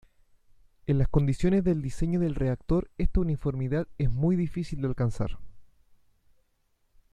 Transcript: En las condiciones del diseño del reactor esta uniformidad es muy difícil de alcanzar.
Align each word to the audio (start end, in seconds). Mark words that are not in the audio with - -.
En 0.87 0.97
las 0.97 1.09
condiciones 1.09 1.63
del 1.63 1.83
diseño 1.83 2.19
del 2.19 2.33
reactor 2.33 2.89
esta 2.97 3.19
uniformidad 3.19 3.87
es 3.99 4.09
muy 4.09 4.35
difícil 4.35 4.81
de 4.81 4.87
alcanzar. 4.87 5.37